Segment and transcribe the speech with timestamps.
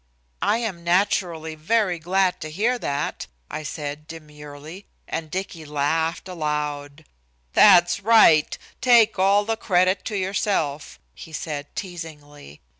[0.41, 7.05] "I am naturally very glad to hear that," I said, demurely, and Dicky laughed aloud.
[7.53, 12.61] "That's right, take all the credit to yourself," he said, teasingly.